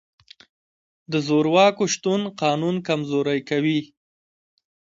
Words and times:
د 1.11 1.13
زورواکو 1.27 1.83
شتون 1.93 2.21
قانون 2.41 2.75
کمزوری 2.87 3.39
کوي. 3.49 3.79